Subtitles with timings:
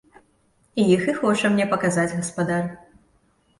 [0.83, 2.63] Іх і хоча мне паказаць гаспадар.